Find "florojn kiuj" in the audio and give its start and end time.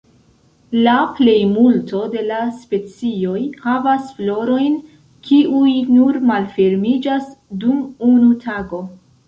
4.17-5.77